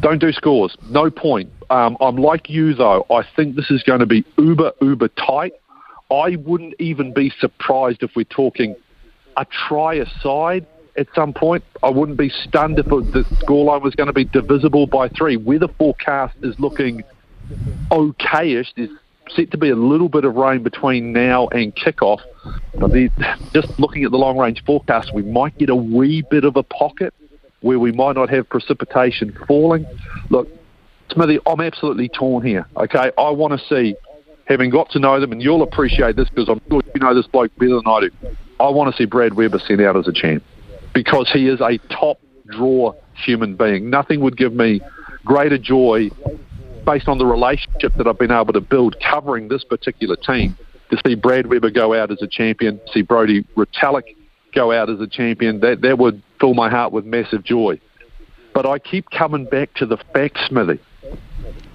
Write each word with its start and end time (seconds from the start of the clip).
Don't 0.00 0.20
do 0.20 0.32
scores. 0.32 0.76
No 0.90 1.10
point. 1.10 1.50
Um, 1.70 1.96
I'm 2.00 2.16
like 2.16 2.48
you, 2.48 2.74
though. 2.74 3.04
I 3.10 3.22
think 3.36 3.56
this 3.56 3.70
is 3.70 3.82
going 3.82 4.00
to 4.00 4.06
be 4.06 4.24
uber, 4.38 4.72
uber 4.80 5.08
tight. 5.08 5.52
I 6.10 6.36
wouldn't 6.36 6.74
even 6.78 7.12
be 7.12 7.32
surprised 7.38 8.02
if 8.02 8.12
we're 8.16 8.24
talking 8.24 8.76
a 9.36 9.44
try 9.44 9.94
aside 9.94 10.66
at 10.96 11.08
some 11.14 11.32
point. 11.32 11.64
I 11.82 11.90
wouldn't 11.90 12.16
be 12.16 12.30
stunned 12.30 12.78
if 12.78 12.86
the 12.86 13.24
scoreline 13.44 13.82
was 13.82 13.94
going 13.94 14.06
to 14.06 14.12
be 14.12 14.24
divisible 14.24 14.86
by 14.86 15.08
three. 15.08 15.36
Weather 15.36 15.68
forecast 15.78 16.36
is 16.42 16.58
looking 16.58 17.02
okayish. 17.90 18.68
There's 18.76 18.90
set 19.34 19.50
to 19.50 19.58
be 19.58 19.68
a 19.68 19.76
little 19.76 20.08
bit 20.08 20.24
of 20.24 20.34
rain 20.36 20.62
between 20.62 21.12
now 21.12 21.48
and 21.48 21.74
kickoff. 21.74 22.20
But 22.78 22.92
just 23.52 23.78
looking 23.78 24.04
at 24.04 24.10
the 24.10 24.16
long 24.16 24.38
range 24.38 24.64
forecast, 24.64 25.12
we 25.14 25.22
might 25.22 25.58
get 25.58 25.68
a 25.68 25.76
wee 25.76 26.24
bit 26.30 26.44
of 26.44 26.56
a 26.56 26.62
pocket 26.62 27.12
where 27.60 27.78
we 27.78 27.92
might 27.92 28.16
not 28.16 28.30
have 28.30 28.48
precipitation 28.48 29.36
falling. 29.46 29.86
Look, 30.30 30.48
Smithy, 31.12 31.38
I'm 31.46 31.60
absolutely 31.60 32.08
torn 32.08 32.44
here. 32.46 32.66
Okay, 32.76 33.10
I 33.18 33.30
want 33.30 33.58
to 33.58 33.66
see, 33.66 33.96
having 34.46 34.70
got 34.70 34.90
to 34.90 34.98
know 34.98 35.20
them, 35.20 35.32
and 35.32 35.42
you'll 35.42 35.62
appreciate 35.62 36.16
this 36.16 36.28
because 36.28 36.48
I'm 36.48 36.60
sure 36.68 36.82
you 36.94 37.00
know 37.00 37.14
this 37.14 37.26
bloke 37.26 37.54
better 37.56 37.76
than 37.76 37.86
I 37.86 38.00
do. 38.00 38.10
I 38.60 38.68
want 38.68 38.94
to 38.94 38.96
see 38.96 39.06
Brad 39.06 39.34
Weber 39.34 39.58
sent 39.58 39.80
out 39.80 39.96
as 39.96 40.08
a 40.08 40.12
champ 40.12 40.42
because 40.92 41.30
he 41.32 41.48
is 41.48 41.60
a 41.60 41.78
top 41.88 42.20
draw 42.46 42.92
human 43.14 43.56
being. 43.56 43.90
Nothing 43.90 44.20
would 44.20 44.36
give 44.36 44.52
me 44.52 44.80
greater 45.24 45.58
joy 45.58 46.10
based 46.84 47.08
on 47.08 47.18
the 47.18 47.26
relationship 47.26 47.94
that 47.96 48.06
I've 48.06 48.18
been 48.18 48.30
able 48.30 48.52
to 48.52 48.60
build 48.60 48.96
covering 49.00 49.48
this 49.48 49.64
particular 49.64 50.16
team 50.16 50.56
to 50.90 50.98
see 51.06 51.14
Brad 51.14 51.46
Weber 51.46 51.70
go 51.70 51.94
out 51.94 52.10
as 52.10 52.22
a 52.22 52.26
champion, 52.26 52.80
see 52.92 53.02
Brodie 53.02 53.44
Retallick 53.56 54.16
go 54.58 54.72
out 54.72 54.90
as 54.90 55.00
a 55.00 55.06
champion. 55.06 55.60
That 55.60 55.82
that 55.82 55.98
would 55.98 56.20
fill 56.40 56.54
my 56.54 56.68
heart 56.68 56.92
with 56.92 57.04
massive 57.04 57.44
joy. 57.44 57.80
But 58.52 58.66
I 58.66 58.80
keep 58.80 59.08
coming 59.10 59.44
back 59.44 59.72
to 59.74 59.86
the 59.86 59.98
fact, 60.12 60.38
Smithy, 60.48 60.80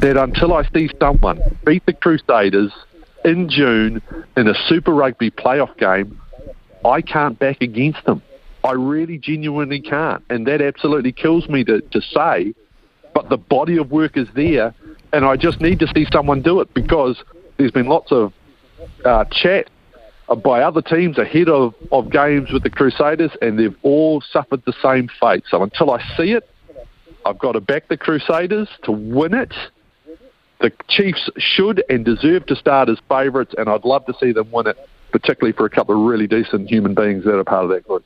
that 0.00 0.16
until 0.18 0.52
I 0.52 0.68
see 0.74 0.90
someone 1.00 1.40
beat 1.64 1.86
the 1.86 1.94
Crusaders 1.94 2.72
in 3.24 3.48
June 3.48 4.02
in 4.36 4.46
a 4.46 4.54
Super 4.68 4.92
Rugby 4.92 5.30
playoff 5.30 5.74
game, 5.78 6.20
I 6.84 7.00
can't 7.00 7.38
back 7.38 7.62
against 7.62 8.04
them. 8.04 8.20
I 8.62 8.72
really 8.72 9.16
genuinely 9.16 9.80
can't. 9.80 10.22
And 10.28 10.46
that 10.48 10.60
absolutely 10.60 11.12
kills 11.12 11.48
me 11.48 11.64
to, 11.64 11.80
to 11.80 12.00
say, 12.02 12.52
but 13.14 13.30
the 13.30 13.38
body 13.38 13.78
of 13.78 13.90
work 13.90 14.18
is 14.18 14.28
there, 14.34 14.74
and 15.14 15.24
I 15.24 15.36
just 15.36 15.62
need 15.62 15.78
to 15.78 15.86
see 15.94 16.06
someone 16.12 16.42
do 16.42 16.60
it 16.60 16.74
because 16.74 17.16
there's 17.56 17.70
been 17.70 17.86
lots 17.86 18.12
of 18.12 18.34
uh, 19.04 19.24
chat 19.30 19.70
by 20.34 20.60
other 20.60 20.82
teams 20.82 21.18
ahead 21.18 21.48
of, 21.48 21.74
of 21.92 22.10
games 22.10 22.50
with 22.52 22.64
the 22.64 22.70
Crusaders, 22.70 23.30
and 23.40 23.58
they've 23.58 23.76
all 23.82 24.20
suffered 24.20 24.62
the 24.66 24.72
same 24.82 25.08
fate. 25.20 25.44
So 25.48 25.62
until 25.62 25.90
I 25.90 26.02
see 26.16 26.32
it, 26.32 26.48
I've 27.24 27.38
got 27.38 27.52
to 27.52 27.60
back 27.60 27.88
the 27.88 27.96
Crusaders 27.96 28.68
to 28.84 28.92
win 28.92 29.34
it. 29.34 29.54
The 30.60 30.72
Chiefs 30.88 31.30
should 31.36 31.84
and 31.88 32.04
deserve 32.04 32.46
to 32.46 32.56
start 32.56 32.88
as 32.88 32.98
favourites, 33.08 33.54
and 33.56 33.68
I'd 33.68 33.84
love 33.84 34.06
to 34.06 34.14
see 34.18 34.32
them 34.32 34.50
win 34.50 34.66
it, 34.66 34.76
particularly 35.12 35.52
for 35.52 35.66
a 35.66 35.70
couple 35.70 35.94
of 35.94 36.08
really 36.08 36.26
decent 36.26 36.68
human 36.68 36.94
beings 36.94 37.24
that 37.24 37.38
are 37.38 37.44
part 37.44 37.64
of 37.64 37.70
that 37.70 37.86
group. 37.86 38.04